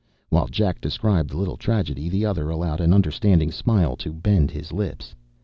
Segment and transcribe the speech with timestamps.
[0.31, 4.71] While Jack described the little tragedy, the other allowed an understanding smile to bend his
[4.71, 5.13] lips.